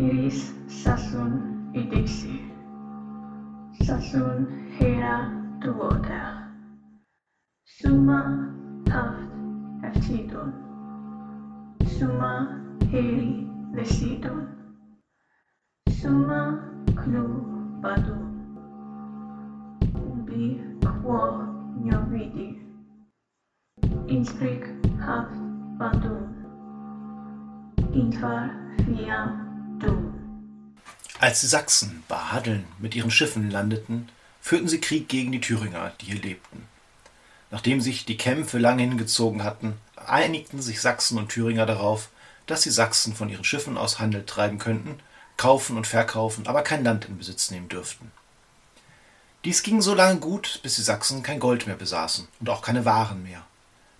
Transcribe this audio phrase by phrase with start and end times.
[0.00, 1.32] iris Sassoon
[1.76, 2.36] idixi.
[3.84, 5.16] Sassun hera
[5.60, 6.20] duoda.
[7.66, 8.20] Summa
[8.88, 9.28] haft
[9.88, 10.48] eftidon.
[11.84, 12.32] Summa
[12.90, 13.44] heri
[13.76, 14.40] lesidon.
[16.00, 16.40] Summa
[16.96, 17.26] clu
[17.82, 18.16] badu.
[20.00, 21.20] Ubi quo
[21.76, 22.48] novidi.
[24.08, 24.64] Inspric
[25.04, 25.36] haft
[25.78, 26.24] bandum.
[27.92, 28.48] Infar
[28.86, 29.49] fiam
[31.20, 34.08] Als die Sachsen bei Hadeln mit ihren Schiffen landeten,
[34.40, 36.66] führten sie Krieg gegen die Thüringer, die hier lebten.
[37.50, 42.08] Nachdem sich die Kämpfe lange hingezogen hatten, einigten sich Sachsen und Thüringer darauf,
[42.46, 44.98] dass die Sachsen von ihren Schiffen aus Handel treiben könnten,
[45.36, 48.12] kaufen und verkaufen, aber kein Land in Besitz nehmen dürften.
[49.44, 52.84] Dies ging so lange gut, bis die Sachsen kein Gold mehr besaßen und auch keine
[52.84, 53.42] Waren mehr.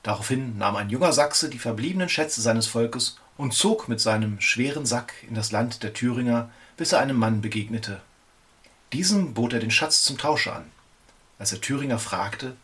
[0.02, 4.84] Daraufhin nahm ein junger Sachse die verbliebenen Schätze seines Volkes und zog mit seinem schweren
[4.84, 8.02] Sack in das Land der Thüringer, bis er einem Mann begegnete.
[8.92, 10.70] Diesem bot er den Schatz zum Tausche an.
[11.38, 12.54] Als der Thüringer fragte,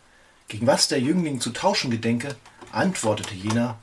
[0.49, 2.37] gegen was der Jüngling zu tauschen gedenke,
[2.73, 3.79] antwortete jener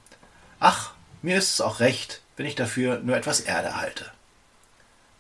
[0.60, 4.12] Ach, mir ist es auch recht, wenn ich dafür nur etwas Erde erhalte.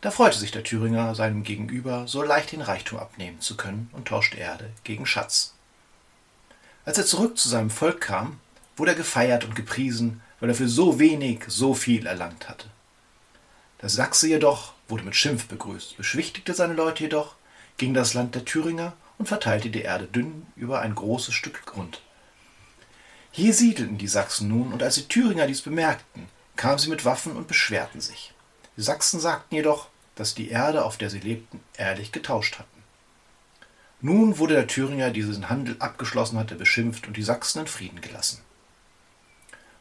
[0.02, 4.08] Da freute sich der Thüringer, seinem Gegenüber so leicht den Reichtum abnehmen zu können und
[4.08, 5.55] tauschte Erde gegen Schatz.
[6.85, 8.39] Als er zurück zu seinem Volk kam,
[8.77, 12.67] wurde er gefeiert und gepriesen, weil er für so wenig so viel erlangt hatte.
[13.81, 17.36] Der Sachse jedoch wurde mit Schimpf begrüßt, beschwichtigte seine Leute jedoch,
[17.77, 22.02] ging das Land der Thüringer und verteilte die Erde dünn über ein großes Stück Grund.
[23.31, 26.27] Hier siedelten die Sachsen nun, und als die Thüringer dies bemerkten,
[26.58, 28.33] kamen sie mit Waffen und beschwerten sich.
[28.75, 32.83] Die Sachsen sagten jedoch, dass die Erde, auf der sie lebten, ehrlich getauscht hatten.
[34.02, 38.02] Nun wurde der Thüringer, der diesen Handel abgeschlossen hatte, beschimpft und die Sachsen in Frieden
[38.02, 38.41] gelassen.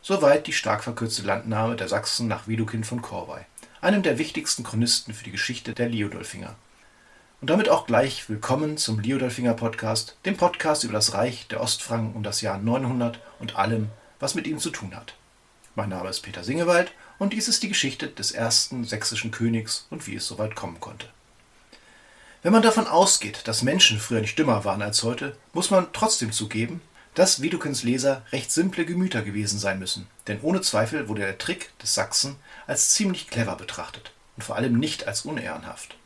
[0.04, 3.42] Soweit die stark verkürzte Landnahme der Sachsen nach Widukind von Korvey,
[3.80, 6.56] einem der wichtigsten Chronisten für die Geschichte der Liudolfinger.
[7.40, 12.16] Und damit auch gleich willkommen zum Liudolfinger Podcast, dem Podcast über das Reich der Ostfranken
[12.16, 15.14] um das Jahr 900 und allem, was mit ihm zu tun hat.
[15.76, 20.08] Mein Name ist Peter Singewald und dies ist die Geschichte des ersten sächsischen Königs und
[20.08, 21.06] wie es soweit kommen konnte.
[22.42, 26.32] Wenn man davon ausgeht, dass Menschen früher nicht dümmer waren als heute, muss man trotzdem
[26.32, 26.80] zugeben,
[27.14, 31.76] dass Widukens Leser recht simple Gemüter gewesen sein müssen, denn ohne Zweifel wurde der Trick
[31.78, 32.36] des Sachsen
[32.66, 35.96] als ziemlich clever betrachtet und vor allem nicht als unehrenhaft.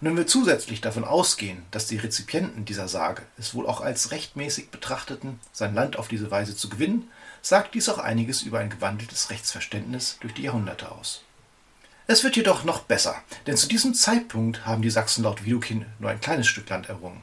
[0.00, 4.10] Und wenn wir zusätzlich davon ausgehen, dass die Rezipienten dieser Sage es wohl auch als
[4.10, 7.08] rechtmäßig betrachteten, sein Land auf diese Weise zu gewinnen,
[7.40, 11.22] sagt dies auch einiges über ein gewandeltes Rechtsverständnis durch die Jahrhunderte aus.
[12.08, 16.10] Es wird jedoch noch besser, denn zu diesem Zeitpunkt haben die Sachsen laut Widukind nur
[16.10, 17.22] ein kleines Stück Land errungen.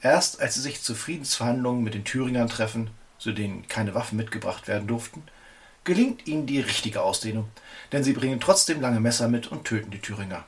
[0.00, 4.68] Erst als sie sich zu Friedensverhandlungen mit den Thüringern treffen, zu denen keine Waffen mitgebracht
[4.68, 5.22] werden durften,
[5.84, 7.48] gelingt ihnen die richtige Ausdehnung,
[7.92, 10.44] denn sie bringen trotzdem lange Messer mit und töten die Thüringer.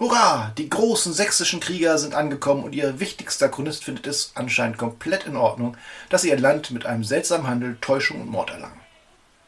[0.00, 0.52] Hurra!
[0.58, 5.36] Die großen sächsischen Krieger sind angekommen und ihr wichtigster Chronist findet es anscheinend komplett in
[5.36, 5.76] Ordnung,
[6.08, 8.80] dass sie ihr Land mit einem seltsamen Handel, Täuschung und Mord erlangen.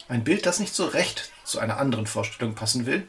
[0.09, 3.09] Ein Bild, das nicht so recht zu einer anderen Vorstellung passen will,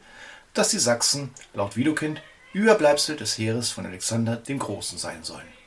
[0.52, 2.20] dass die Sachsen, laut Widukind,
[2.52, 5.57] Überbleibsel des Heeres von Alexander dem Großen sein sollen.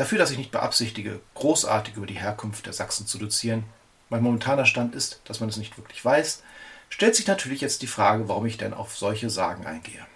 [0.00, 3.64] Dafür, dass ich nicht beabsichtige, großartig über die Herkunft der Sachsen zu dozieren,
[4.08, 6.42] mein momentaner Stand ist, dass man es nicht wirklich weiß,
[6.88, 10.06] stellt sich natürlich jetzt die Frage, warum ich denn auf solche Sagen eingehe.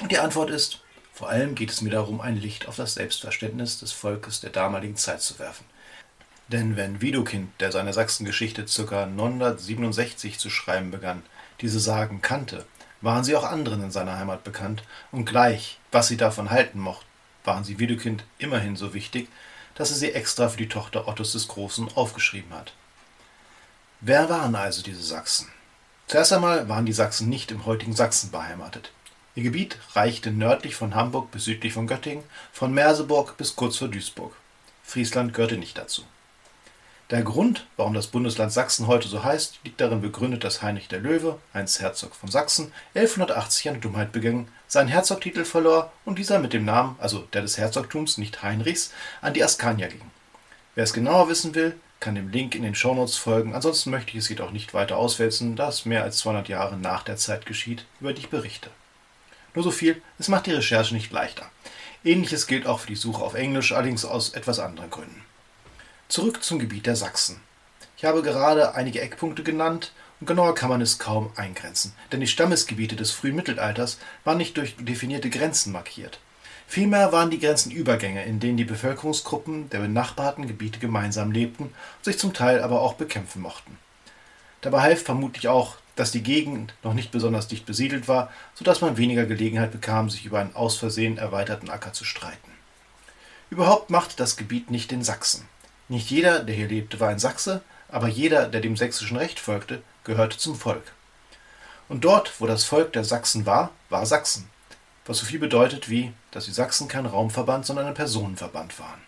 [0.00, 0.80] Und die Antwort ist,
[1.12, 4.96] vor allem geht es mir darum, ein Licht auf das Selbstverständnis des Volkes der damaligen
[4.96, 5.66] Zeit zu werfen.
[6.48, 9.04] Denn wenn Widukind, der seine Sachsengeschichte ca.
[9.04, 11.22] 967 zu schreiben begann,
[11.60, 12.64] diese Sagen kannte
[13.02, 14.82] waren sie auch anderen in seiner Heimat bekannt,
[15.12, 17.09] und gleich, was sie davon halten mochten,
[17.44, 19.28] waren sie Widukind immerhin so wichtig,
[19.74, 22.74] dass er sie extra für die Tochter Ottos des Großen aufgeschrieben hat.
[24.00, 25.48] Wer waren also diese Sachsen?
[26.06, 28.92] Zuerst einmal waren die Sachsen nicht im heutigen Sachsen beheimatet.
[29.34, 33.88] Ihr Gebiet reichte nördlich von Hamburg bis südlich von Göttingen, von Merseburg bis kurz vor
[33.88, 34.34] Duisburg.
[34.82, 36.04] Friesland gehörte nicht dazu.
[37.10, 41.00] Der Grund, warum das Bundesland Sachsen heute so heißt, liegt darin begründet, dass Heinrich der
[41.00, 46.52] Löwe, einst Herzog von Sachsen, 1180 eine Dummheit beging, seinen Herzogtitel verlor und dieser mit
[46.52, 50.08] dem Namen, also der des Herzogtums, nicht Heinrichs, an die Askanier ging.
[50.76, 54.18] Wer es genauer wissen will, kann dem Link in den Shownotes folgen, ansonsten möchte ich
[54.18, 57.84] es jedoch nicht weiter auswälzen, da es mehr als 200 Jahre nach der Zeit geschieht,
[58.00, 58.70] über die ich berichte.
[59.54, 61.50] Nur so viel, es macht die Recherche nicht leichter.
[62.04, 65.24] Ähnliches gilt auch für die Suche auf Englisch, allerdings aus etwas anderen Gründen.
[66.08, 67.40] Zurück zum Gebiet der Sachsen.
[67.96, 69.90] Ich habe gerade einige Eckpunkte genannt
[70.26, 74.76] genauer kann man es kaum eingrenzen, denn die Stammesgebiete des frühen Mittelalters waren nicht durch
[74.76, 76.20] definierte Grenzen markiert.
[76.66, 82.04] Vielmehr waren die Grenzen Übergänge, in denen die Bevölkerungsgruppen der benachbarten Gebiete gemeinsam lebten und
[82.04, 83.76] sich zum Teil aber auch bekämpfen mochten.
[84.60, 88.96] Dabei half vermutlich auch, dass die Gegend noch nicht besonders dicht besiedelt war, sodass man
[88.96, 92.52] weniger Gelegenheit bekam, sich über einen aus Versehen erweiterten Acker zu streiten.
[93.50, 95.48] Überhaupt machte das Gebiet nicht den Sachsen.
[95.88, 99.82] Nicht jeder, der hier lebte, war ein Sachse, aber jeder, der dem sächsischen Recht folgte,
[100.04, 100.92] gehörte zum Volk.
[101.88, 104.48] Und dort, wo das Volk der Sachsen war, war Sachsen,
[105.06, 109.00] was so viel bedeutet wie, dass die Sachsen kein Raumverband, sondern ein Personenverband waren.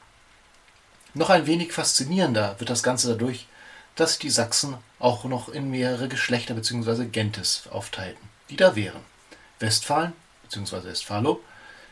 [1.15, 3.47] Noch ein wenig faszinierender wird das Ganze dadurch,
[3.95, 7.05] dass die Sachsen auch noch in mehrere Geschlechter bzw.
[7.05, 9.03] Gentes aufteilten, die da wären.
[9.61, 10.85] Westfalen bzw.
[10.85, 11.41] Westfalo,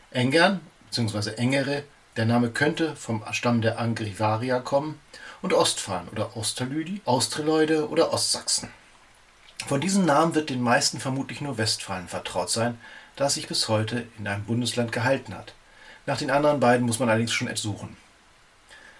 [0.09, 1.35] Engern bzw.
[1.35, 1.83] Engere,
[2.17, 4.99] der Name könnte vom Stamm der Angrivaria kommen,
[5.41, 8.69] und Ostfalen oder Osterlüdi, Austreleude oder Ostsachsen.
[9.67, 12.77] Von diesen Namen wird den meisten vermutlich nur Westfalen vertraut sein,
[13.15, 15.53] da es sich bis heute in einem Bundesland gehalten hat.
[16.05, 17.95] Nach den anderen beiden muss man allerdings schon suchen.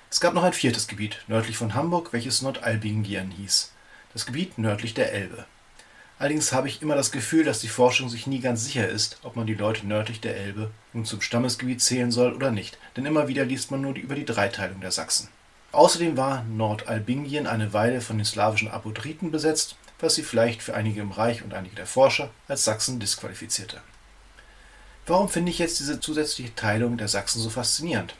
[0.09, 3.71] Es gab noch ein viertes Gebiet nördlich von Hamburg, welches Nordalbingien hieß,
[4.13, 5.45] das Gebiet nördlich der Elbe.
[6.19, 9.35] Allerdings habe ich immer das Gefühl, dass die Forschung sich nie ganz sicher ist, ob
[9.35, 13.27] man die Leute nördlich der Elbe nun zum Stammesgebiet zählen soll oder nicht, denn immer
[13.27, 15.29] wieder liest man nur über die Dreiteilung der Sachsen.
[15.71, 21.01] Außerdem war Nordalbingien eine Weile von den slawischen Apodriten besetzt, was sie vielleicht für einige
[21.01, 23.81] im Reich und einige der Forscher als Sachsen disqualifizierte.
[25.07, 28.15] Warum finde ich jetzt diese zusätzliche Teilung der Sachsen so faszinierend?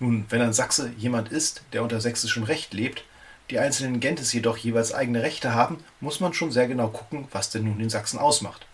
[0.00, 3.04] Nun, wenn ein Sachse jemand ist, der unter sächsischem Recht lebt,
[3.50, 7.50] die einzelnen Gentes jedoch jeweils eigene Rechte haben, muss man schon sehr genau gucken, was
[7.50, 8.66] denn nun den Sachsen ausmacht.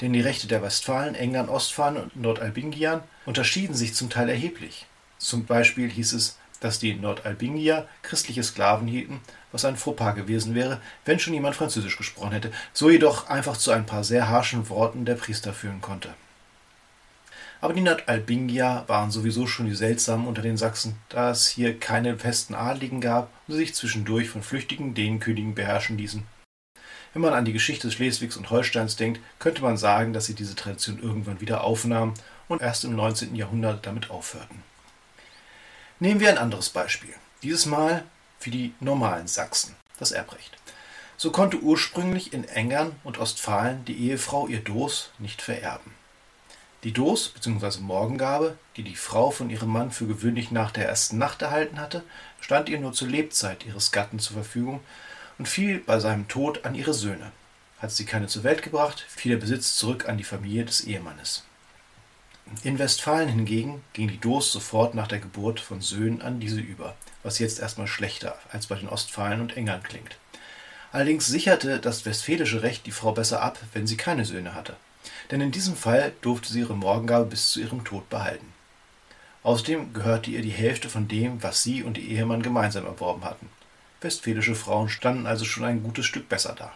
[0.00, 4.86] Denn die Rechte der Westfalen, England, Ostfalen und Nordalbingian unterschieden sich zum Teil erheblich.
[5.18, 9.20] Zum Beispiel hieß es, dass die Nordalbingier christliche Sklaven hielten,
[9.52, 13.70] was ein Fauxpas gewesen wäre, wenn schon jemand Französisch gesprochen hätte, so jedoch einfach zu
[13.70, 16.14] ein paar sehr harschen Worten der Priester führen konnte.
[17.60, 22.18] Aber die Nordalbingier waren sowieso schon die seltsamen unter den Sachsen, da es hier keine
[22.18, 26.22] festen Adligen gab und sie sich zwischendurch von flüchtigen Dänenkönigen beherrschen ließen.
[27.12, 30.54] Wenn man an die Geschichte Schleswigs und Holsteins denkt, könnte man sagen, dass sie diese
[30.54, 32.12] Tradition irgendwann wieder aufnahmen
[32.46, 33.34] und erst im 19.
[33.34, 34.62] Jahrhundert damit aufhörten.
[35.98, 37.14] Nehmen wir ein anderes Beispiel.
[37.42, 38.04] Dieses Mal
[38.38, 40.58] für die normalen Sachsen, das Erbrecht.
[41.16, 45.94] So konnte ursprünglich in Engern und Ostfalen die Ehefrau ihr Dos nicht vererben.
[46.84, 47.80] Die Dos bzw.
[47.80, 52.04] Morgengabe, die die Frau von ihrem Mann für gewöhnlich nach der ersten Nacht erhalten hatte,
[52.42, 54.80] stand ihr nur zur Lebzeit ihres Gatten zur Verfügung
[55.38, 57.32] und fiel bei seinem Tod an ihre Söhne.
[57.78, 61.44] Hat sie keine zur Welt gebracht, fiel der Besitz zurück an die Familie des Ehemannes.
[62.62, 66.94] In Westfalen hingegen ging die Dos sofort nach der Geburt von Söhnen an diese über,
[67.22, 70.16] was jetzt erstmal schlechter als bei den Ostfalen und Engern klingt.
[70.92, 74.76] Allerdings sicherte das westfälische Recht die Frau besser ab, wenn sie keine Söhne hatte
[75.30, 78.52] denn in diesem Fall durfte sie ihre Morgengabe bis zu ihrem Tod behalten.
[79.42, 83.48] Außerdem gehörte ihr die Hälfte von dem, was sie und ihr Ehemann gemeinsam erworben hatten.
[84.00, 86.72] Westfälische Frauen standen also schon ein gutes Stück besser da.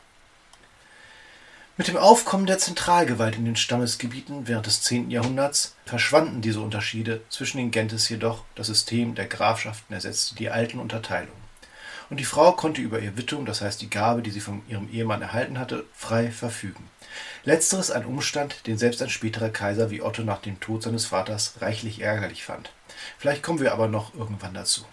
[1.81, 5.11] Mit dem Aufkommen der Zentralgewalt in den Stammesgebieten während des 10.
[5.11, 10.79] Jahrhunderts verschwanden diese Unterschiede zwischen den Gentes jedoch, das System der Grafschaften ersetzte die alten
[10.79, 11.41] Unterteilungen.
[12.11, 14.93] Und die Frau konnte über ihr Wittum, das heißt die Gabe, die sie von ihrem
[14.93, 16.87] Ehemann erhalten hatte, frei verfügen.
[17.45, 21.55] Letzteres ein Umstand, den selbst ein späterer Kaiser wie Otto nach dem Tod seines Vaters
[21.63, 22.73] reichlich ärgerlich fand.
[23.17, 24.85] Vielleicht kommen wir aber noch irgendwann dazu.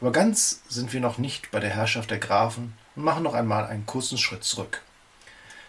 [0.00, 3.66] Aber ganz sind wir noch nicht bei der Herrschaft der Grafen und machen noch einmal
[3.66, 4.80] einen kurzen Schritt zurück.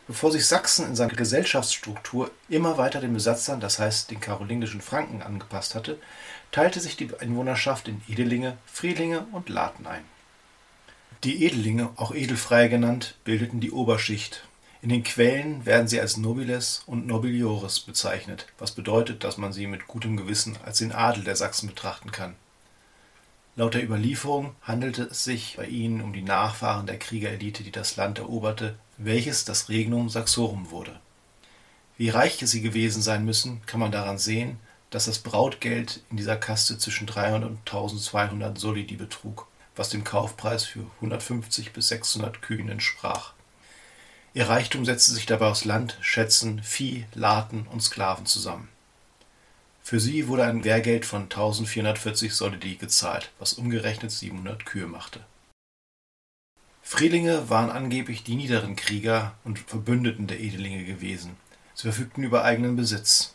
[0.08, 5.22] Bevor sich Sachsen in seiner Gesellschaftsstruktur immer weiter den Besatzern, das heißt den karolingischen Franken,
[5.22, 5.98] angepasst hatte,
[6.52, 10.04] teilte sich die Einwohnerschaft in Edelinge, Friedlinge und Laten ein.
[11.24, 14.44] Die Edelinge, auch Edelfreie genannt, bildeten die Oberschicht
[14.84, 19.66] in den Quellen werden sie als nobiles und nobiliores bezeichnet, was bedeutet, dass man sie
[19.66, 22.36] mit gutem Gewissen als den Adel der Sachsen betrachten kann.
[23.56, 27.96] Laut der Überlieferung handelte es sich bei ihnen um die Nachfahren der Kriegerelite, die das
[27.96, 31.00] Land eroberte, welches das Regnum Saxorum wurde.
[31.98, 34.60] Wie reich sie gewesen sein müssen, kann man daran sehen,
[34.90, 40.66] dass das Brautgeld in dieser Kaste zwischen 300 und 1200 Solidi betrug, was dem Kaufpreis
[40.66, 43.34] für 150 bis 600 Kühen entsprach
[44.36, 48.68] Ihr Reichtum setzte sich dabei aus Land, Schätzen, Vieh, Laten und Sklaven zusammen.
[49.84, 55.20] Für sie wurde ein Wehrgeld von 1440 Solidi gezahlt, was umgerechnet 700 Kühe machte.
[56.84, 61.38] Friedlinge waren angeblich die niederen Krieger und Verbündeten der Edelinge gewesen.
[61.74, 63.34] Sie verfügten über eigenen Besitz.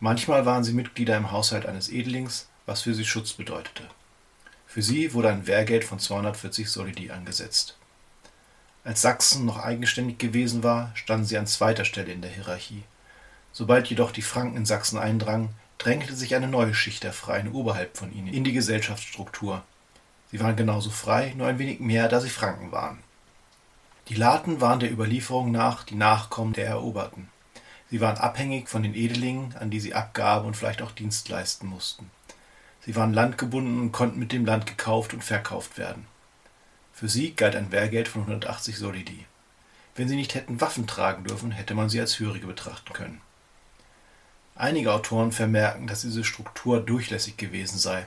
[0.00, 3.84] Manchmal waren sie Mitglieder im Haushalt eines Edelings, was für sie Schutz bedeutete.
[4.66, 7.76] Für sie wurde ein Wehrgeld von 240 Solidi angesetzt
[8.82, 12.82] als Sachsen noch eigenständig gewesen war, standen sie an zweiter Stelle in der Hierarchie.
[13.52, 17.96] Sobald jedoch die Franken in Sachsen eindrangen, drängte sich eine neue Schicht der Freien oberhalb
[17.96, 19.62] von ihnen in die Gesellschaftsstruktur.
[20.30, 22.98] Sie waren genauso frei, nur ein wenig mehr, da sie Franken waren.
[24.08, 27.28] Die Laten waren der Überlieferung nach die Nachkommen der Eroberten.
[27.90, 31.66] Sie waren abhängig von den Edelingen, an die sie Abgabe und vielleicht auch Dienst leisten
[31.66, 32.10] mussten.
[32.84, 36.06] Sie waren landgebunden und konnten mit dem Land gekauft und verkauft werden.
[36.92, 39.26] Für sie galt ein Wehrgeld von 180 Solidi.
[39.96, 43.20] Wenn sie nicht hätten Waffen tragen dürfen, hätte man sie als Hörige betrachten können.
[44.54, 48.06] Einige Autoren vermerken, dass diese Struktur durchlässig gewesen sei.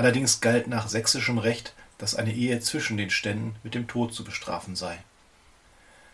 [0.00, 4.24] Allerdings galt nach sächsischem Recht, dass eine Ehe zwischen den Ständen mit dem Tod zu
[4.24, 4.96] bestrafen sei.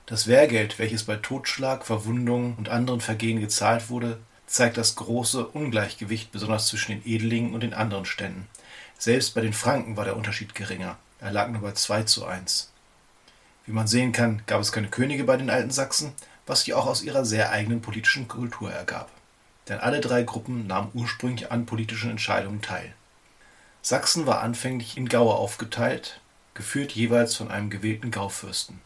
[0.06, 6.32] Das Wehrgeld, welches bei Totschlag, Verwundung und anderen Vergehen gezahlt wurde, zeigt das große Ungleichgewicht
[6.32, 8.48] besonders zwischen den Edelingen und den anderen Ständen.
[8.98, 12.72] Selbst bei den Franken war der Unterschied geringer, er lag nur bei 2 zu 1.
[13.66, 16.10] Wie man sehen kann, gab es keine Könige bei den alten Sachsen,
[16.44, 19.12] was sich auch aus ihrer sehr eigenen politischen Kultur ergab.
[19.68, 22.92] Denn alle drei Gruppen nahmen ursprünglich an politischen Entscheidungen teil.
[23.88, 26.20] Sachsen war anfänglich in Gaue aufgeteilt,
[26.54, 28.80] geführt jeweils von einem gewählten Gaufürsten.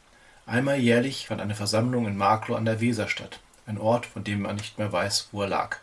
[0.45, 4.43] Einmal jährlich fand eine Versammlung in Marklow an der Weser statt, ein Ort, von dem
[4.43, 5.79] man nicht mehr weiß, wo er lag.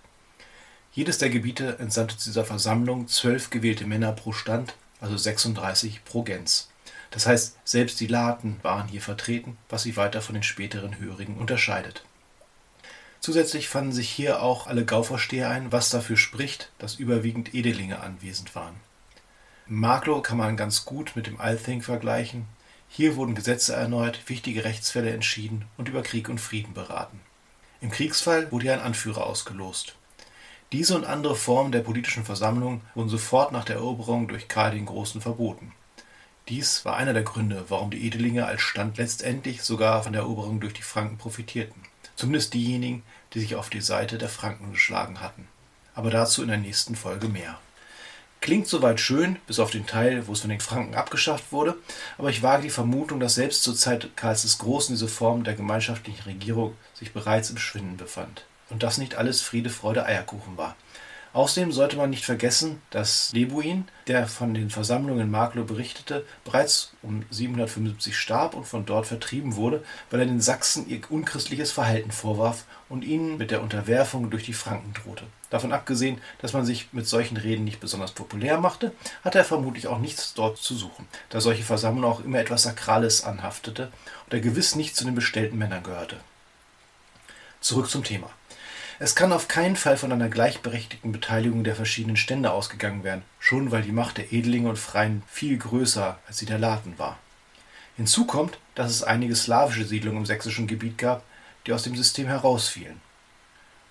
[0.91, 6.21] Jedes der Gebiete entsandte zu dieser Versammlung zwölf gewählte Männer pro Stand, also 36 pro
[6.21, 6.69] Gens.
[7.09, 11.37] Das heißt, selbst die Laten waren hier vertreten, was sie weiter von den späteren Hörigen
[11.37, 12.03] unterscheidet.
[13.19, 18.53] Zusätzlich fanden sich hier auch alle Gauvorsteher ein, was dafür spricht, dass überwiegend Edelinge anwesend
[18.53, 18.75] waren.
[19.69, 22.45] Marklow kann man ganz gut mit dem Althing vergleichen.
[22.87, 27.19] Hier wurden Gesetze erneut, wichtige Rechtsfälle entschieden und über Krieg und Frieden beraten.
[27.81, 29.95] Im Kriegsfall wurde hier ein Anführer ausgelost.
[30.71, 34.85] Diese und andere Formen der politischen Versammlung wurden sofort nach der Eroberung durch Karl den
[34.85, 35.73] Großen verboten.
[36.47, 40.61] Dies war einer der Gründe, warum die Edelinge als Stand letztendlich sogar von der Eroberung
[40.61, 41.81] durch die Franken profitierten.
[42.15, 45.49] Zumindest diejenigen, die sich auf die Seite der Franken geschlagen hatten.
[45.93, 47.59] Aber dazu in der nächsten Folge mehr.
[48.39, 51.75] Klingt soweit schön, bis auf den Teil, wo es von den Franken abgeschafft wurde,
[52.17, 55.55] aber ich wage die Vermutung, dass selbst zur Zeit Karls des Großen diese Form der
[55.55, 58.45] gemeinschaftlichen Regierung sich bereits im Schwinden befand.
[58.69, 60.75] Und das nicht alles Friede, Freude, Eierkuchen war.
[61.37, 66.93] Außerdem sollte man nicht vergessen, dass Lebuin, der von den Versammlungen in Marklow berichtete, bereits
[67.03, 72.09] um 775 starb und von dort vertrieben wurde, weil er den Sachsen ihr unchristliches Verhalten
[72.09, 75.25] vorwarf und ihnen mit der Unterwerfung durch die Franken drohte.
[75.51, 78.91] Davon abgesehen, dass man sich mit solchen Reden nicht besonders populär machte,
[79.23, 83.23] hatte er vermutlich auch nichts dort zu suchen, da solche Versammlungen auch immer etwas Sakrales
[83.23, 83.91] anhaftete
[84.25, 86.17] und er gewiss nicht zu den bestellten Männern gehörte.
[87.61, 88.31] Zurück zum Thema.
[88.99, 93.71] Es kann auf keinen Fall von einer gleichberechtigten Beteiligung der verschiedenen Stände ausgegangen werden, schon
[93.71, 97.19] weil die Macht der Edlinge und Freien viel größer als die der Laten war.
[97.95, 101.23] Hinzu kommt, dass es einige slawische Siedlungen im sächsischen Gebiet gab,
[101.65, 102.99] die aus dem System herausfielen.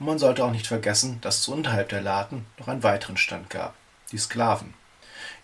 [0.01, 3.49] Und man sollte auch nicht vergessen, dass es unterhalb der Laten noch einen weiteren Stand
[3.49, 3.75] gab,
[4.11, 4.75] die Sklaven.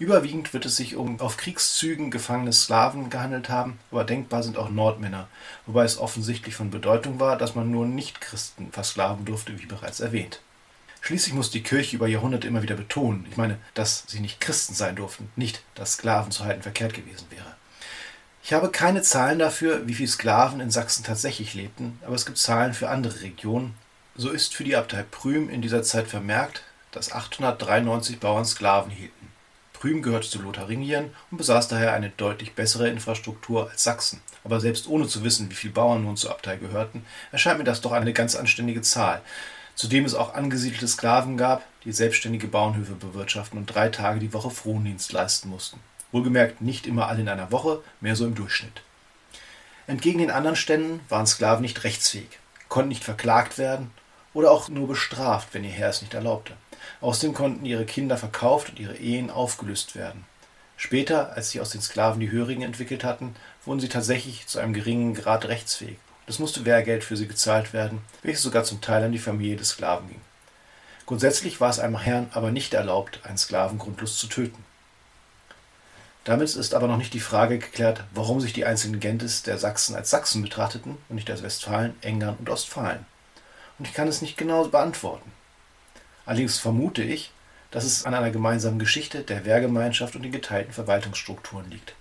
[0.02, 4.68] Überwiegend wird es sich um auf Kriegszügen gefangene Sklaven gehandelt haben, aber denkbar sind auch
[4.68, 5.28] Nordmänner,
[5.64, 10.40] wobei es offensichtlich von Bedeutung war, dass man nur Nichtchristen versklaven durfte, wie bereits erwähnt.
[11.02, 14.74] Schließlich muss die Kirche über Jahrhunderte immer wieder betonen, ich meine, dass sie nicht Christen
[14.74, 17.54] sein durften, nicht, dass Sklaven zu halten verkehrt gewesen wäre.
[18.42, 22.38] Ich habe keine Zahlen dafür, wie viele Sklaven in Sachsen tatsächlich lebten, aber es gibt
[22.38, 23.74] Zahlen für andere Regionen.
[24.16, 29.21] So ist für die Abtei Prüm in dieser Zeit vermerkt, dass 893 Bauern Sklaven hielten.
[29.82, 34.20] Prüm gehörte zu Lotharingien und besaß daher eine deutlich bessere Infrastruktur als Sachsen.
[34.44, 37.80] Aber selbst ohne zu wissen, wie viele Bauern nun zur Abtei gehörten, erscheint mir das
[37.80, 39.22] doch eine ganz anständige Zahl.
[39.74, 44.50] Zudem es auch angesiedelte Sklaven gab, die selbstständige Bauernhöfe bewirtschaften und drei Tage die Woche
[44.50, 45.80] Frondienst leisten mussten.
[46.12, 48.82] Wohlgemerkt nicht immer alle in einer Woche, mehr so im Durchschnitt.
[49.88, 53.90] Entgegen den anderen Ständen waren Sklaven nicht rechtsfähig, konnten nicht verklagt werden
[54.32, 56.52] oder auch nur bestraft, wenn ihr Herr es nicht erlaubte.
[57.00, 60.24] Außerdem konnten ihre Kinder verkauft und ihre Ehen aufgelöst werden.
[60.76, 64.74] Später, als sich aus den Sklaven die Hörigen entwickelt hatten, wurden sie tatsächlich zu einem
[64.74, 65.96] geringen Grad rechtsfähig.
[66.26, 69.70] Es musste Wehrgeld für sie gezahlt werden, welches sogar zum Teil an die Familie des
[69.70, 70.20] Sklaven ging.
[71.06, 74.64] Grundsätzlich war es einem Herrn aber nicht erlaubt, einen Sklaven grundlos zu töten.
[76.24, 79.96] Damit ist aber noch nicht die Frage geklärt, warum sich die einzelnen Gentes der Sachsen
[79.96, 83.04] als Sachsen betrachteten und nicht als Westfalen, Engern und Ostfalen.
[83.78, 85.32] Und ich kann es nicht genau beantworten.
[86.26, 87.32] Allerdings vermute ich,
[87.70, 91.94] dass es an einer gemeinsamen Geschichte der Wehrgemeinschaft und den geteilten Verwaltungsstrukturen liegt.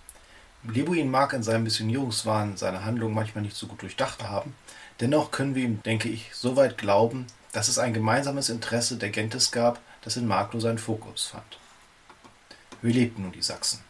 [0.64, 4.54] Lebuin mag in seinem Missionierungswahn seine Handlungen manchmal nicht so gut durchdacht haben,
[5.00, 9.10] dennoch können wir ihm, denke ich, so weit glauben, dass es ein gemeinsames Interesse der
[9.10, 11.58] Gentes gab, das in Marklow seinen Fokus fand.
[12.82, 13.82] Wie lebten nun die Sachsen?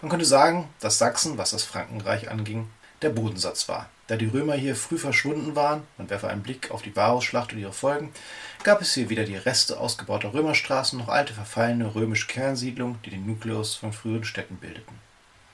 [0.00, 2.68] Man könnte sagen, dass Sachsen, was das Frankenreich anging,
[3.02, 3.88] der Bodensatz war.
[4.12, 7.58] Da die Römer hier früh verschwunden waren, man werfe einen Blick auf die Varusschlacht und
[7.58, 8.12] ihre Folgen,
[8.62, 13.24] gab es hier weder die Reste ausgebauter Römerstraßen noch alte verfallene römische Kernsiedlungen, die den
[13.24, 14.98] Nukleus von früheren Städten bildeten.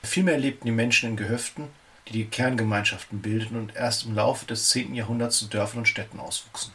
[0.03, 1.69] Vielmehr lebten die Menschen in Gehöften,
[2.09, 4.93] die die Kerngemeinschaften bildeten und erst im Laufe des 10.
[4.93, 6.73] Jahrhunderts zu Dörfern und Städten auswuchsen.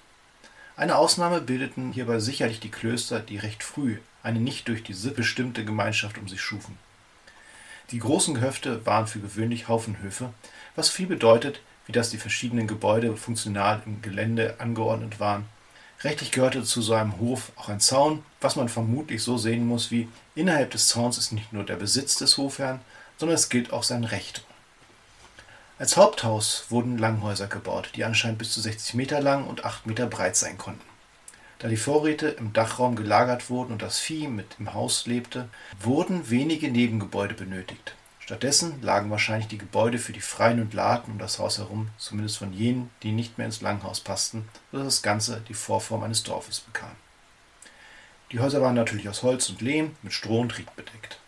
[0.78, 5.16] Eine Ausnahme bildeten hierbei sicherlich die Klöster, die recht früh eine nicht durch die Sippe
[5.16, 6.78] bestimmte Gemeinschaft um sich schufen.
[7.92, 10.34] Die großen Gehöfte waren für gewöhnlich Haufenhöfe,
[10.78, 15.46] was viel bedeutet, wie dass die verschiedenen Gebäude funktional im Gelände angeordnet waren.
[16.04, 19.90] Rechtlich gehörte zu so einem Hof auch ein Zaun, was man vermutlich so sehen muss
[19.92, 22.82] wie innerhalb des Zauns ist nicht nur der Besitz des Hofherrn,
[23.18, 24.44] sondern es gilt auch sein Recht.
[25.80, 30.08] Als Haupthaus wurden Langhäuser gebaut, die anscheinend bis zu 60 Meter lang und 8 Meter
[30.08, 30.82] breit sein konnten.
[31.60, 35.48] Da die Vorräte im Dachraum gelagert wurden und das Vieh mit im Haus lebte,
[35.80, 37.96] wurden wenige Nebengebäude benötigt.
[38.24, 42.38] Stattdessen lagen wahrscheinlich die Gebäude für die Freien und Laden um das Haus herum, zumindest
[42.38, 46.62] von jenen, die nicht mehr ins Langhaus passten, sodass das Ganze die Vorform eines Dorfes
[46.62, 46.92] bekam.
[48.32, 51.20] Die Häuser waren natürlich aus Holz und Lehm mit Stroh und Ried bedeckt.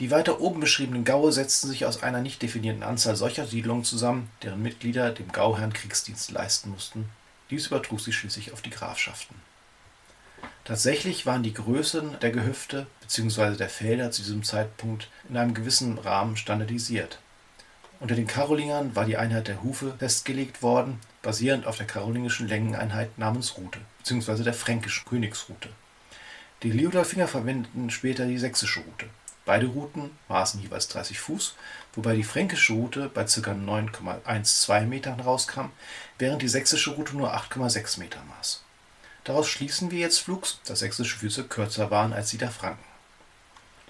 [0.00, 4.30] Die weiter oben beschriebenen Gaue setzten sich aus einer nicht definierten Anzahl solcher Siedlungen zusammen,
[4.42, 7.08] deren Mitglieder dem Gauherrn Kriegsdienst leisten mussten
[7.50, 9.36] dies übertrug sich schließlich auf die Grafschaften.
[10.64, 13.56] Tatsächlich waren die Größen der Gehöfte bzw.
[13.56, 17.20] der Felder zu diesem Zeitpunkt in einem gewissen Rahmen standardisiert.
[18.00, 23.16] Unter den Karolingern war die Einheit der Hufe festgelegt worden, basierend auf der karolingischen Längeneinheit
[23.18, 24.42] namens Rute bzw.
[24.42, 25.68] der fränkischen Königsrute.
[26.62, 29.06] Die Liudolfinger verwendeten später die sächsische Rute
[29.46, 31.54] Beide Routen maßen jeweils 30 Fuß,
[31.94, 33.52] wobei die fränkische Route bei ca.
[33.52, 35.66] 9,12 Metern rauskam,
[36.18, 38.64] während die sächsische Route nur 8,6 Meter maß.
[39.26, 42.82] Daraus schließen wir jetzt flugs, dass sächsische Füße kürzer waren als die der Franken.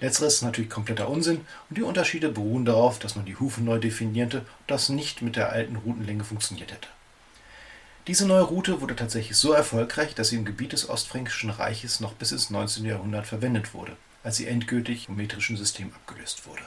[0.01, 3.79] Letzteres ist natürlich kompletter Unsinn und die Unterschiede beruhen darauf, dass man die Hufe neu
[3.79, 6.89] definierte und das nicht mit der alten Routenlänge funktioniert hätte.
[8.07, 12.13] Diese neue Route wurde tatsächlich so erfolgreich, dass sie im Gebiet des Ostfränkischen Reiches noch
[12.13, 12.83] bis ins 19.
[12.83, 13.95] Jahrhundert verwendet wurde
[14.27, 16.63] als sie endgültig vom metrischen System abgelöst wurde.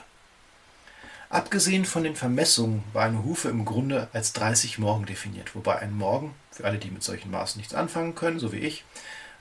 [1.32, 5.96] Abgesehen von den Vermessungen war eine Hufe im Grunde als 30 Morgen definiert, wobei ein
[5.96, 8.84] Morgen, für alle, die mit solchen Maßen nichts anfangen können, so wie ich,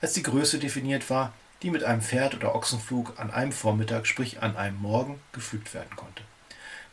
[0.00, 4.40] als die Größe definiert war, die mit einem Pferd oder Ochsenflug an einem Vormittag, sprich
[4.40, 6.22] an einem Morgen, geflügt werden konnte.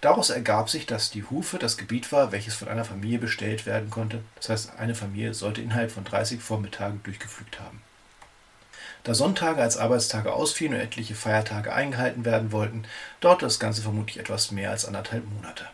[0.02, 3.92] Daraus ergab sich, dass die Hufe das Gebiet war, welches von einer Familie bestellt werden
[3.92, 4.24] konnte.
[4.38, 7.84] Das heißt, eine Familie sollte innerhalb von 30 Vormittagen durchgepflügt haben.
[9.08, 12.84] Da Sonntage als Arbeitstage ausfielen und etliche Feiertage eingehalten werden wollten,
[13.22, 15.66] dauerte das Ganze vermutlich etwas mehr als anderthalb Monate.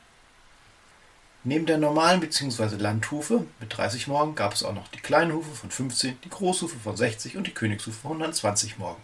[1.43, 2.75] Neben der normalen bzw.
[2.75, 6.95] Landhufe mit 30 Morgen gab es auch noch die Kleinhufe von 15, die Großhufe von
[6.95, 9.01] 60 und die Königshufe von 120 Morgen.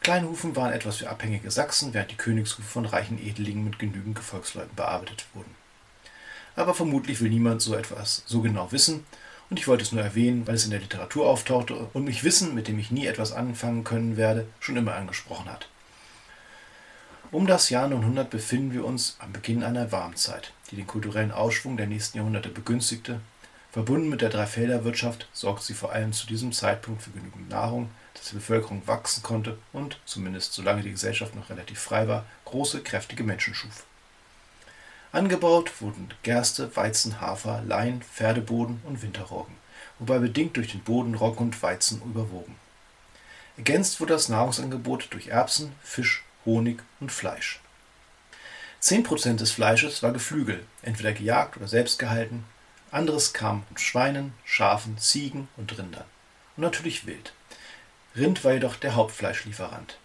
[0.00, 4.74] Kleinhufen waren etwas für abhängige Sachsen, während die Königshufe von reichen Edelingen mit genügend Gefolgsleuten
[4.74, 5.54] bearbeitet wurden.
[6.56, 9.06] Aber vermutlich will niemand so etwas so genau wissen
[9.48, 12.54] und ich wollte es nur erwähnen, weil es in der Literatur auftauchte und mich Wissen,
[12.54, 15.68] mit dem ich nie etwas anfangen können werde, schon immer angesprochen hat.
[17.32, 21.76] Um das Jahr 900 befinden wir uns am Beginn einer Warmzeit, die den kulturellen Ausschwung
[21.76, 23.20] der nächsten Jahrhunderte begünstigte.
[23.72, 28.30] Verbunden mit der Dreifelderwirtschaft sorgte sie vor allem zu diesem Zeitpunkt für genügend Nahrung, dass
[28.30, 33.24] die Bevölkerung wachsen konnte und, zumindest solange die Gesellschaft noch relativ frei war, große, kräftige
[33.24, 33.84] Menschen schuf.
[35.16, 39.54] Angebaut wurden Gerste, Weizen, Hafer, Lein, Pferdeboden und Winterroggen,
[39.98, 42.54] wobei bedingt durch den Boden Roggen und Weizen überwogen.
[43.56, 47.60] Ergänzt wurde das Nahrungsangebot durch Erbsen, Fisch, Honig und Fleisch.
[48.78, 52.44] Zehn Prozent des Fleisches war Geflügel, entweder gejagt oder selbst gehalten,
[52.90, 56.04] anderes kam von Schweinen, Schafen, Ziegen und Rindern.
[56.58, 57.32] Und natürlich Wild.
[58.14, 59.96] Rind war jedoch der Hauptfleischlieferant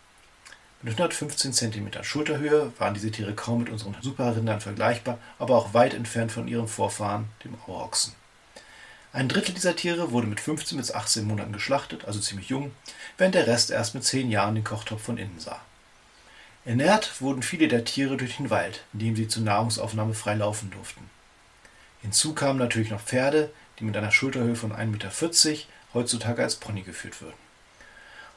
[0.84, 5.94] mit 115 cm Schulterhöhe waren diese Tiere kaum mit unseren Superrindern vergleichbar, aber auch weit
[5.94, 8.14] entfernt von ihrem Vorfahren, dem Auerochsen.
[9.14, 12.72] Ein Drittel dieser Tiere wurde mit 15 bis 18 Monaten geschlachtet, also ziemlich jung,
[13.18, 15.60] während der Rest erst mit 10 Jahren den Kochtopf von innen sah.
[16.64, 20.72] Ernährt wurden viele der Tiere durch den Wald, in dem sie zur Nahrungsaufnahme frei laufen
[20.72, 21.10] durften.
[22.02, 25.12] Hinzu kamen natürlich noch Pferde, die mit einer Schulterhöhe von 1,40 Meter
[25.94, 27.36] heutzutage als Pony geführt würden.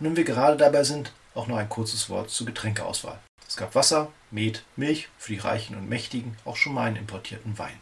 [0.00, 3.18] Und wenn wir gerade dabei sind, auch noch ein kurzes Wort zur Getränkeauswahl.
[3.46, 7.58] Es gab Wasser, Met, Milch, für die Reichen und Mächtigen auch schon mal einen importierten
[7.58, 7.78] Wein.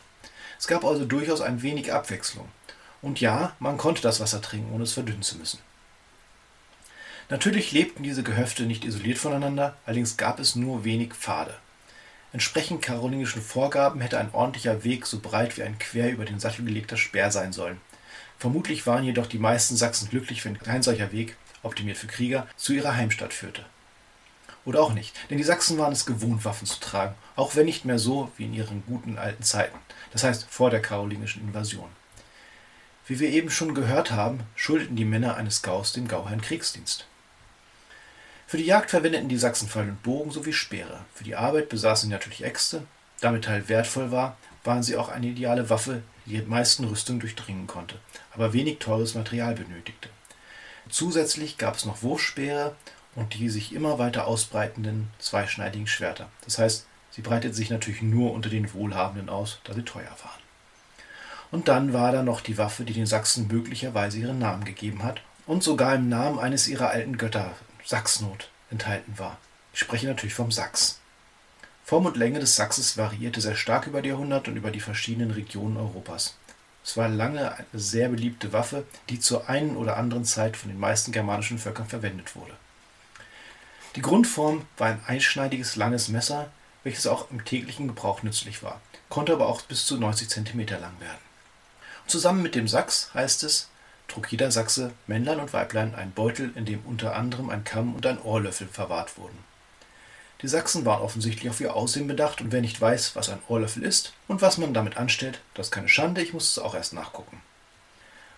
[0.58, 2.48] Es gab also durchaus ein wenig Abwechslung.
[3.00, 5.58] Und ja, man konnte das Wasser trinken, ohne es verdünnen zu müssen.
[7.28, 11.54] Natürlich lebten diese Gehöfte nicht isoliert voneinander, allerdings gab es nur wenig Pfade.
[12.32, 16.64] Entsprechend karolingischen Vorgaben hätte ein ordentlicher Weg so breit wie ein quer über den Sattel
[16.64, 17.80] gelegter Speer sein sollen.
[18.38, 22.72] Vermutlich waren jedoch die meisten Sachsen glücklich, wenn kein solcher Weg optimiert für Krieger, zu
[22.72, 23.64] ihrer Heimstatt führte.
[24.64, 27.84] Oder auch nicht, denn die Sachsen waren es gewohnt, Waffen zu tragen, auch wenn nicht
[27.84, 29.78] mehr so wie in ihren guten alten Zeiten,
[30.12, 31.88] das heißt vor der karolingischen Invasion.
[33.06, 37.06] Wie wir eben schon gehört haben, schuldeten die Männer eines Gaus dem Gauherrn Kriegsdienst.
[38.46, 41.00] Für die Jagd verwendeten die Sachsen Pfeil und Bogen sowie Speere.
[41.14, 42.82] Für die Arbeit besaßen sie natürlich Äxte.
[43.20, 47.66] Da Metall wertvoll war, waren sie auch eine ideale Waffe, die die meisten Rüstungen durchdringen
[47.66, 47.98] konnte,
[48.32, 50.08] aber wenig teures Material benötigte.
[50.90, 52.74] Zusätzlich gab es noch Wurfspeere
[53.14, 56.28] und die sich immer weiter ausbreitenden zweischneidigen Schwerter.
[56.44, 60.42] Das heißt, sie breiteten sich natürlich nur unter den Wohlhabenden aus, da sie teuer waren.
[61.50, 65.20] Und dann war da noch die Waffe, die den Sachsen möglicherweise ihren Namen gegeben hat
[65.46, 67.52] und sogar im Namen eines ihrer alten Götter,
[67.84, 69.38] Sachsnot, enthalten war.
[69.74, 70.98] Ich spreche natürlich vom Sachs.
[71.84, 75.30] Form und Länge des Sachses variierte sehr stark über die Jahrhunderte und über die verschiedenen
[75.30, 76.36] Regionen Europas.
[76.84, 80.80] Es war lange eine sehr beliebte Waffe, die zur einen oder anderen Zeit von den
[80.80, 82.54] meisten germanischen Völkern verwendet wurde.
[83.94, 86.50] Die Grundform war ein einschneidiges langes Messer,
[86.82, 90.98] welches auch im täglichen Gebrauch nützlich war, konnte aber auch bis zu 90 cm lang
[90.98, 91.32] werden.
[92.06, 93.68] Zusammen mit dem Sachs, heißt es,
[94.08, 98.04] trug jeder Sachse, Männlein und Weiblein, einen Beutel, in dem unter anderem ein Kamm und
[98.06, 99.38] ein Ohrlöffel verwahrt wurden.
[100.42, 103.84] Die Sachsen waren offensichtlich auf ihr Aussehen bedacht, und wer nicht weiß, was ein Ohrlöffel
[103.84, 106.94] ist und was man damit anstellt, das ist keine Schande, ich muss es auch erst
[106.94, 107.40] nachgucken.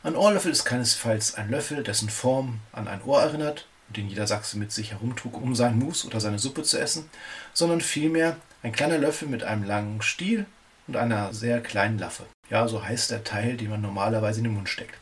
[0.03, 4.59] Ein Ohrlöffel ist keinesfalls ein Löffel, dessen Form an ein Ohr erinnert, den jeder Sachse
[4.59, 7.09] mit sich herumtrug, um sein Mus oder seine Suppe zu essen,
[7.55, 10.45] sondern vielmehr ein kleiner Löffel mit einem langen Stiel
[10.87, 12.25] und einer sehr kleinen Laffe.
[12.51, 14.95] Ja, so heißt der Teil, den man normalerweise in den Mund steckt,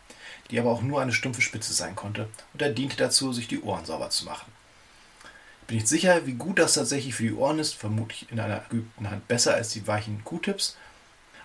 [0.52, 3.60] die aber auch nur eine stumpfe Spitze sein konnte, und er diente dazu, sich die
[3.60, 4.52] Ohren sauber zu machen.
[5.66, 9.10] Bin nicht sicher, wie gut das tatsächlich für die Ohren ist, vermutlich in einer geübten
[9.10, 10.76] Hand besser als die weichen Q-Tips,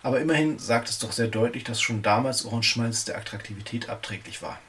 [0.03, 4.59] aber immerhin sagt es doch sehr deutlich, dass schon damals Ohrenschmalz der Attraktivität abträglich war.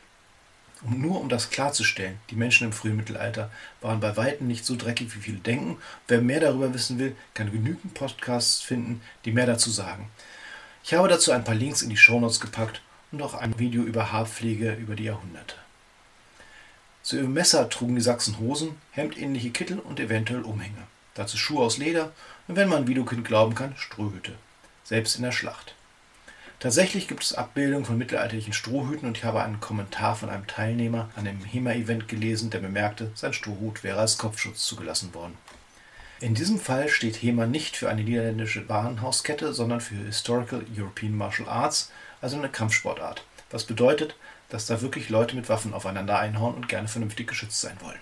[0.83, 4.77] Und nur um das klarzustellen, die Menschen im frühen Mittelalter waren bei Weitem nicht so
[4.77, 5.77] dreckig, wie viele denken.
[6.07, 10.09] Wer mehr darüber wissen will, kann genügend Podcasts finden, die mehr dazu sagen.
[10.85, 12.81] Ich habe dazu ein paar Links in die Shownotes gepackt
[13.11, 15.57] und auch ein Video über Haarpflege über die Jahrhunderte.
[17.09, 20.87] Zu ihrem Messer trugen die Sachsen Hosen, hemdähnliche Kittel und eventuell Umhänge.
[21.15, 22.13] Dazu Schuhe aus Leder
[22.49, 24.35] und wenn man Widukind glauben kann, Strohhüte.
[24.85, 25.75] Selbst in der Schlacht.
[26.61, 31.09] Tatsächlich gibt es Abbildungen von mittelalterlichen Strohhüten und ich habe einen Kommentar von einem Teilnehmer
[31.17, 35.39] an einem HEMA-Event gelesen, der bemerkte, sein Strohhut wäre als Kopfschutz zugelassen worden.
[36.21, 41.49] In diesem Fall steht HEMA nicht für eine niederländische Warenhauskette, sondern für Historical European Martial
[41.49, 41.91] Arts,
[42.21, 43.25] also eine Kampfsportart.
[43.51, 44.15] Was bedeutet,
[44.49, 48.01] dass da wirklich Leute mit Waffen aufeinander einhauen und gerne vernünftig geschützt sein wollen.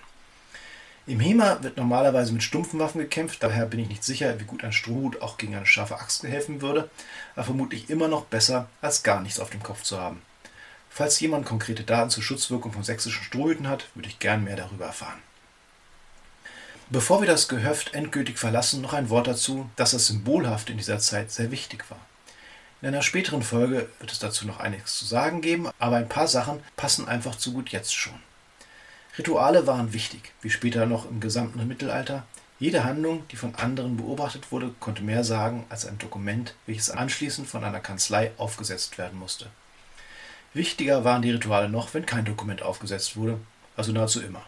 [1.05, 4.63] Im HEMA wird normalerweise mit stumpfen Waffen gekämpft, daher bin ich nicht sicher, wie gut
[4.63, 6.89] ein Strohhut auch gegen eine scharfe Axt helfen würde,
[7.35, 10.21] aber vermutlich immer noch besser, als gar nichts auf dem Kopf zu haben.
[10.89, 14.87] Falls jemand konkrete Daten zur Schutzwirkung von sächsischen Strohhüten hat, würde ich gern mehr darüber
[14.87, 15.21] erfahren.
[16.89, 20.99] Bevor wir das Gehöft endgültig verlassen, noch ein Wort dazu, dass das Symbolhafte in dieser
[20.99, 21.99] Zeit sehr wichtig war.
[22.79, 26.27] In einer späteren Folge wird es dazu noch einiges zu sagen geben, aber ein paar
[26.27, 28.13] Sachen passen einfach zu gut jetzt schon.
[29.17, 32.27] Rituale waren wichtig, wie später noch im gesamten Mittelalter.
[32.59, 37.47] Jede Handlung, die von anderen beobachtet wurde, konnte mehr sagen als ein Dokument, welches anschließend
[37.47, 39.47] von einer Kanzlei aufgesetzt werden musste.
[40.53, 43.39] Wichtiger waren die Rituale noch, wenn kein Dokument aufgesetzt wurde,
[43.75, 44.43] also nahezu immer.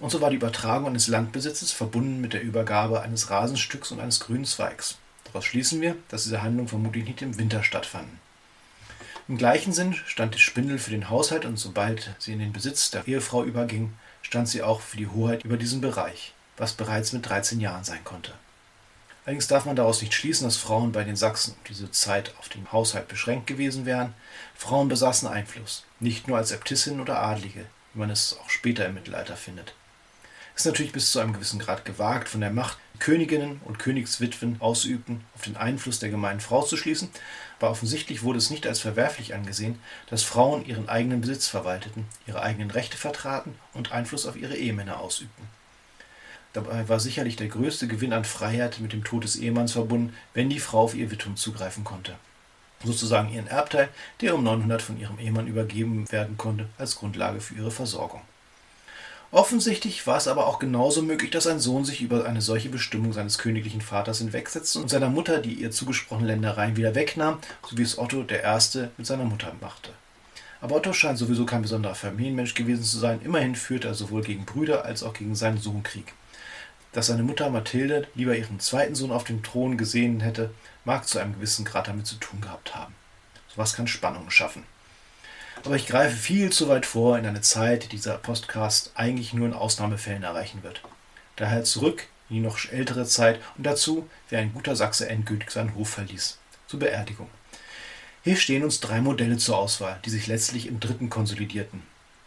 [0.00, 4.20] Und so war die Übertragung eines Landbesitzes verbunden mit der Übergabe eines Rasenstücks und eines
[4.20, 4.98] grünen Zweigs.
[5.32, 8.20] Daraus schließen wir, dass diese Handlungen vermutlich nicht im Winter stattfanden.
[9.28, 12.90] Im gleichen Sinn stand die Spindel für den Haushalt und sobald sie in den Besitz
[12.90, 17.26] der Ehefrau überging, stand sie auch für die Hoheit über diesen Bereich, was bereits mit
[17.26, 18.32] 13 Jahren sein konnte.
[19.24, 22.72] Allerdings darf man daraus nicht schließen, dass Frauen bei den Sachsen diese Zeit auf den
[22.72, 24.14] Haushalt beschränkt gewesen wären.
[24.56, 27.64] Frauen besaßen Einfluss, nicht nur als Äbtissin oder Adlige,
[27.94, 29.74] wie man es auch später im Mittelalter findet.
[30.54, 35.24] Ist natürlich bis zu einem gewissen Grad gewagt, von der Macht Königinnen und Königswitwen ausübten,
[35.34, 37.08] auf den Einfluss der gemeinen Frau zu schließen,
[37.58, 42.42] aber offensichtlich wurde es nicht als verwerflich angesehen, dass Frauen ihren eigenen Besitz verwalteten, ihre
[42.42, 45.48] eigenen Rechte vertraten und Einfluss auf ihre Ehemänner ausübten.
[46.52, 50.50] Dabei war sicherlich der größte Gewinn an Freiheit mit dem Tod des Ehemanns verbunden, wenn
[50.50, 52.14] die Frau auf ihr Wittum zugreifen konnte.
[52.84, 53.88] Sozusagen ihren Erbteil,
[54.20, 58.22] der um 900 von ihrem Ehemann übergeben werden konnte, als Grundlage für ihre Versorgung.
[59.32, 63.14] Offensichtlich war es aber auch genauso möglich, dass ein Sohn sich über eine solche Bestimmung
[63.14, 67.82] seines königlichen Vaters hinwegsetzte und seiner Mutter die ihr zugesprochenen Ländereien wieder wegnahm, so wie
[67.82, 69.88] es Otto der Erste mit seiner Mutter machte.
[70.60, 73.22] Aber Otto scheint sowieso kein besonderer Familienmensch gewesen zu sein.
[73.24, 76.12] Immerhin führte er sowohl gegen Brüder als auch gegen seinen Sohn Krieg.
[76.92, 80.50] Dass seine Mutter Mathilde lieber ihren zweiten Sohn auf dem Thron gesehen hätte,
[80.84, 82.94] mag zu einem gewissen Grad damit zu tun gehabt haben.
[83.48, 84.64] Sowas kann Spannung schaffen.
[85.64, 89.46] Aber ich greife viel zu weit vor in eine Zeit, die dieser Podcast eigentlich nur
[89.46, 90.82] in Ausnahmefällen erreichen wird.
[91.36, 95.74] Daher zurück in die noch ältere Zeit und dazu, wie ein guter Sachse endgültig seinen
[95.76, 96.38] Hof verließ.
[96.66, 97.28] Zur Beerdigung.
[98.24, 101.82] Hier stehen uns drei Modelle zur Auswahl, die sich letztlich im dritten konsolidierten.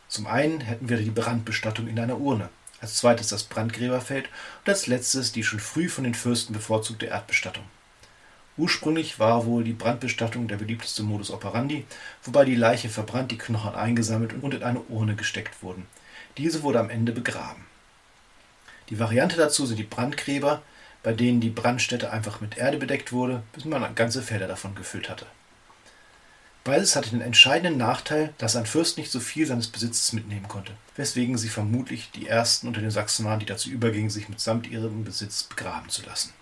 [0.08, 4.30] Zum einen hätten wir die Brandbestattung in einer Urne, als zweites das Brandgräberfeld
[4.64, 7.64] und als letztes die schon früh von den Fürsten bevorzugte Erdbestattung.
[8.58, 11.86] Ursprünglich war wohl die Brandbestattung der beliebteste Modus operandi,
[12.24, 15.88] wobei die Leiche verbrannt, die Knochen eingesammelt und in eine Urne gesteckt wurden.
[16.38, 17.66] Diese wurde am Ende begraben.
[18.90, 20.62] Die Variante dazu sind die Brandgräber,
[21.04, 25.10] bei denen die Brandstätte einfach mit Erde bedeckt wurde, bis man ganze Felder davon gefüllt
[25.10, 25.26] hatte.
[26.64, 30.72] Beides hatte den entscheidenden Nachteil, dass ein Fürst nicht so viel seines Besitzes mitnehmen konnte,
[30.96, 35.04] weswegen sie vermutlich die ersten unter den Sachsen waren, die dazu übergingen, sich mitsamt ihrem
[35.04, 36.34] Besitz begraben zu lassen.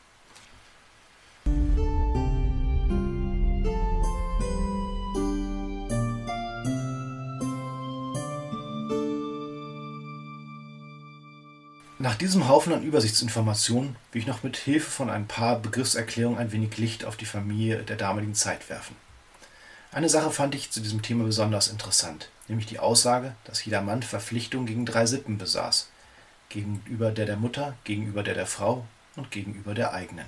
[12.03, 16.51] Nach diesem Haufen an Übersichtsinformationen will ich noch mit Hilfe von ein paar Begriffserklärungen ein
[16.51, 18.97] wenig Licht auf die Familie der damaligen Zeit werfen.
[19.93, 24.03] Eine Sache fand ich zu diesem Thema besonders interessant, nämlich die Aussage, dass jeder Mann
[24.03, 25.87] Verpflichtungen gegen drei Sippen besaß:
[26.49, 28.85] gegenüber der der Mutter, gegenüber der der Frau
[29.15, 30.25] und gegenüber der eigenen.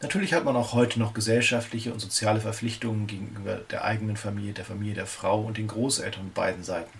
[0.00, 4.64] Natürlich hat man auch heute noch gesellschaftliche und soziale Verpflichtungen gegenüber der eigenen Familie, der
[4.64, 6.98] Familie der Frau und den Großeltern beiden Seiten.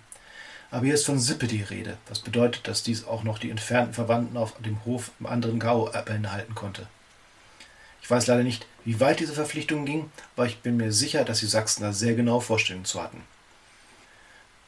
[0.71, 3.93] Aber hier ist von Sippe die Rede, was bedeutet, dass dies auch noch die entfernten
[3.93, 6.87] Verwandten auf dem Hof im anderen Gau beinhalten konnte.
[8.01, 11.39] Ich weiß leider nicht, wie weit diese Verpflichtung ging, aber ich bin mir sicher, dass
[11.39, 13.23] die Sachsen da sehr genaue Vorstellungen zu hatten.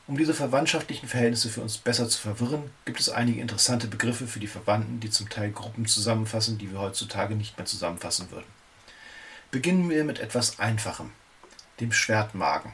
[0.08, 4.40] Um diese verwandtschaftlichen Verhältnisse für uns besser zu verwirren, gibt es einige interessante Begriffe für
[4.40, 8.48] die Verwandten, die zum Teil Gruppen zusammenfassen, die wir heutzutage nicht mehr zusammenfassen würden.
[9.52, 11.12] Beginnen wir mit etwas Einfachem,
[11.80, 12.74] dem Schwertmagen.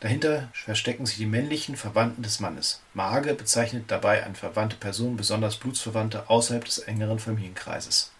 [0.00, 2.80] Dahinter verstecken sich die männlichen Verwandten des Mannes.
[2.94, 8.10] Mage bezeichnet dabei eine verwandte Person, besonders Blutsverwandte außerhalb des engeren Familienkreises.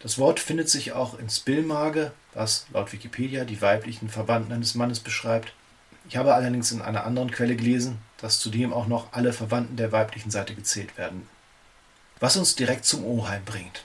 [0.00, 5.00] Das Wort findet sich auch in Spillmage, was laut Wikipedia die weiblichen Verwandten eines Mannes
[5.00, 5.52] beschreibt.
[6.08, 9.92] Ich habe allerdings in einer anderen Quelle gelesen, dass zudem auch noch alle Verwandten der
[9.92, 11.28] weiblichen Seite gezählt werden.
[12.18, 13.84] Was uns direkt zum Oheim bringt.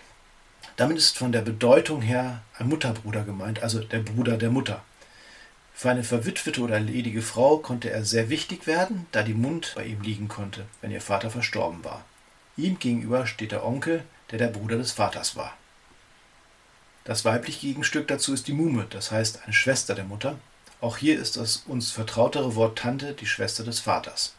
[0.75, 4.81] Damit ist von der Bedeutung her ein Mutterbruder gemeint, also der Bruder der Mutter.
[5.73, 9.85] Für eine verwitwete oder ledige Frau konnte er sehr wichtig werden, da die Mund bei
[9.85, 12.05] ihm liegen konnte, wenn ihr Vater verstorben war.
[12.57, 15.57] Ihm gegenüber steht der Onkel, der der Bruder des Vaters war.
[17.03, 20.37] Das weibliche Gegenstück dazu ist die Muhme, das heißt eine Schwester der Mutter.
[20.81, 24.33] Auch hier ist das uns vertrautere Wort Tante die Schwester des Vaters.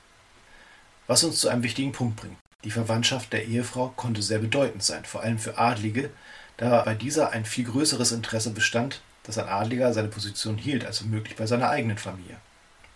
[1.07, 2.37] Was uns zu einem wichtigen Punkt bringt.
[2.65, 6.11] Die Verwandtschaft der Ehefrau konnte sehr bedeutend sein, vor allem für Adlige,
[6.57, 11.03] da bei dieser ein viel größeres Interesse bestand, dass ein Adliger seine Position hielt als
[11.03, 12.37] möglich bei seiner eigenen Familie.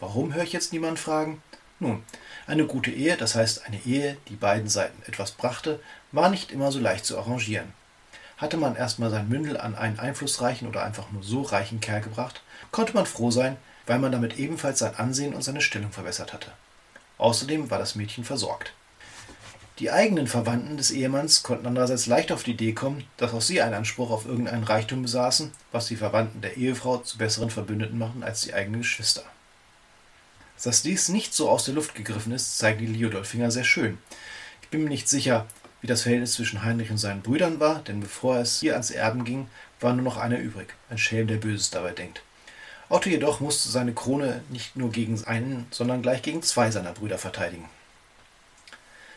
[0.01, 1.43] Warum höre ich jetzt niemanden fragen?
[1.79, 2.03] Nun,
[2.47, 5.81] eine gute Ehe, das heißt eine Ehe, die beiden Seiten etwas brachte,
[6.13, 7.73] war nicht immer so leicht zu arrangieren.
[8.39, 12.43] Hatte man erstmal sein Mündel an einen einflussreichen oder einfach nur so reichen Kerl gebracht,
[12.71, 16.51] konnte man froh sein, weil man damit ebenfalls sein Ansehen und seine Stellung verbessert hatte.
[17.19, 18.73] Außerdem war das Mädchen versorgt.
[19.79, 23.61] Die eigenen Verwandten des Ehemanns konnten andererseits leicht auf die Idee kommen, dass auch sie
[23.61, 28.23] einen Anspruch auf irgendeinen Reichtum besaßen, was die Verwandten der Ehefrau zu besseren Verbündeten machen
[28.23, 29.23] als die eigenen Geschwister.
[30.65, 33.99] Dass dies nicht so aus der Luft gegriffen ist, zeigen die Liodolfinger sehr schön.
[34.63, 35.47] Ich bin mir nicht sicher,
[35.83, 39.27] wie das Verhältnis zwischen Heinrich und seinen Brüdern war, denn bevor es hier ans Erben
[39.27, 39.47] ging,
[39.81, 42.23] war nur noch einer übrig, ein Schelm, der Böses dabei denkt.
[42.89, 47.19] Otto jedoch musste seine Krone nicht nur gegen einen, sondern gleich gegen zwei seiner Brüder
[47.19, 47.69] verteidigen.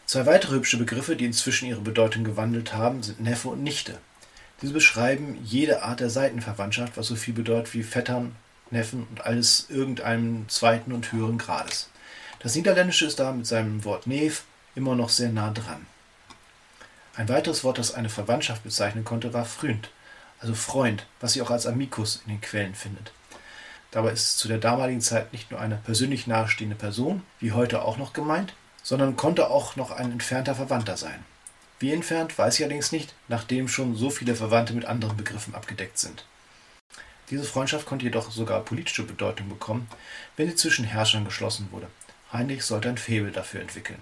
[0.09, 3.99] Zwei weitere hübsche Begriffe, die inzwischen ihre Bedeutung gewandelt haben, sind Neffe und Nichte.
[4.59, 8.35] Diese beschreiben jede Art der Seitenverwandtschaft, was so viel bedeutet wie Vettern,
[8.71, 11.91] Neffen und alles irgendeinem zweiten und höheren Grades.
[12.39, 15.85] Das Niederländische ist da mit seinem Wort Neef immer noch sehr nah dran.
[17.15, 19.91] Ein weiteres Wort, das eine Verwandtschaft bezeichnen konnte, war Freund,
[20.39, 23.11] also Freund, was sich auch als Amicus in den Quellen findet.
[23.91, 27.83] Dabei ist es zu der damaligen Zeit nicht nur eine persönlich nahestehende Person, wie heute
[27.83, 31.23] auch noch gemeint, sondern konnte auch noch ein entfernter Verwandter sein.
[31.79, 35.97] Wie entfernt, weiß ich allerdings nicht, nachdem schon so viele Verwandte mit anderen Begriffen abgedeckt
[35.97, 36.25] sind.
[37.29, 39.87] Diese Freundschaft konnte jedoch sogar politische Bedeutung bekommen,
[40.35, 41.87] wenn sie zwischen Herrschern geschlossen wurde.
[42.33, 44.01] Heinrich sollte ein Faible dafür entwickeln.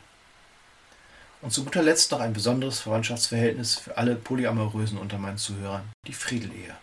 [1.41, 6.13] Und zu guter Letzt noch ein besonderes Verwandtschaftsverhältnis für alle Polyamorösen unter meinen Zuhörern, die
[6.13, 6.75] Friedelehe.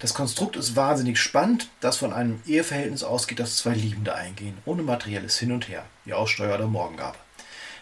[0.00, 4.82] Das Konstrukt ist wahnsinnig spannend, das von einem Eheverhältnis ausgeht, das zwei Liebende eingehen, ohne
[4.82, 7.16] materielles Hin und Her, wie Aussteuer oder Morgengabe.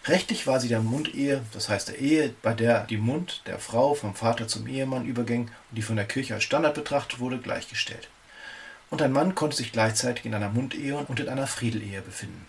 [0.07, 3.95] Rechtlich war sie der Mundehe, das heißt der Ehe, bei der die Mund der Frau
[3.95, 8.09] vom Vater zum Ehemann überging und die von der Kirche als Standard betrachtet wurde, gleichgestellt.
[8.91, 12.47] Und ein Mann konnte sich gleichzeitig in einer Mundehe und in einer Friedelehe befinden.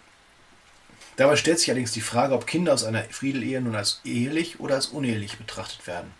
[1.15, 4.76] Dabei stellt sich allerdings die Frage, ob Kinder aus einer Friedelehe nun als ehelich oder
[4.76, 6.12] als unehelich betrachtet werden.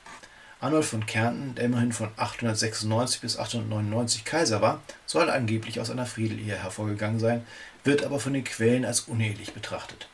[0.64, 6.06] Arnold von Kärnten, der immerhin von 896 bis 899 Kaiser war, soll angeblich aus einer
[6.06, 7.46] Friedelehe hervorgegangen sein,
[7.84, 10.08] wird aber von den Quellen als unehelich betrachtet.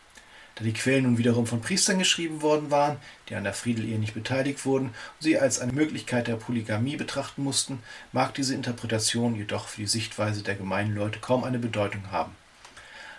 [0.56, 2.98] Da die Quellen nun wiederum von Priestern geschrieben worden waren,
[3.30, 7.44] die an der Friedelehe nicht beteiligt wurden und sie als eine Möglichkeit der Polygamie betrachten
[7.44, 12.36] mussten, mag diese Interpretation jedoch für die Sichtweise der gemeinen Leute kaum eine Bedeutung haben.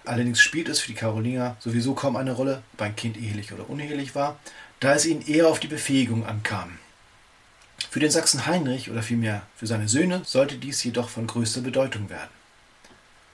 [0.04, 3.70] Allerdings spielt es für die Karolinger sowieso kaum eine Rolle, ob ein Kind ehelich oder
[3.70, 4.40] unehelich war,
[4.80, 6.76] da es ihnen eher auf die Befähigung ankam.
[7.90, 12.09] Für den Sachsen Heinrich oder vielmehr für seine Söhne sollte dies jedoch von größter Bedeutung
[12.09, 12.31] werden.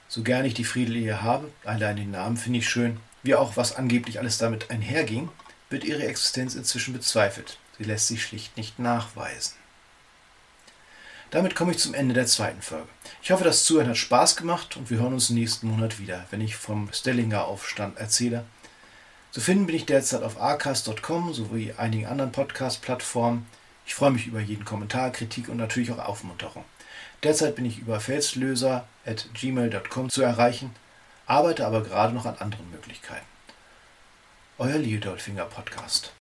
[0.08, 3.76] So gern ich die Friedelehe habe, allein den Namen finde ich schön, wie auch was
[3.76, 5.28] angeblich alles damit einherging,
[5.68, 7.58] wird ihre Existenz inzwischen bezweifelt.
[7.76, 9.52] Sie lässt sich schlicht nicht nachweisen.
[11.30, 12.88] Damit komme ich zum Ende der zweiten Folge.
[13.22, 16.40] Ich hoffe, das Zuhören hat Spaß gemacht und wir hören uns nächsten Monat wieder, wenn
[16.40, 18.46] ich vom Stellinger Aufstand erzähle.
[19.32, 23.44] Zu finden bin ich derzeit auf arcast.com sowie einigen anderen Podcast-Plattformen.
[23.86, 26.64] Ich freue mich über jeden Kommentar, Kritik und natürlich auch Aufmunterung.
[27.22, 30.74] Derzeit bin ich über felslöser.gmail.com zu erreichen
[31.26, 33.26] arbeite aber gerade noch an anderen Möglichkeiten.
[34.58, 36.15] Euer Liedolfinger Podcast.